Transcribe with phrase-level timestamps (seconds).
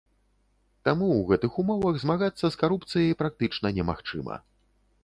[0.87, 4.35] Таму ў гэтых умовах змагацца з карупцыяй практычна немагчыма.